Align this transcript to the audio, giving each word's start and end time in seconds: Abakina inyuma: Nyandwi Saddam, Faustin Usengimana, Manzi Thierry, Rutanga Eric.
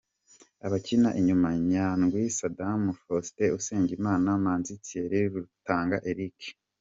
Abakina 0.65 1.09
inyuma: 1.19 1.49
Nyandwi 1.71 2.21
Saddam, 2.37 2.81
Faustin 3.01 3.53
Usengimana, 3.57 4.29
Manzi 4.43 4.73
Thierry, 4.85 5.21
Rutanga 5.33 5.97
Eric. 6.11 6.37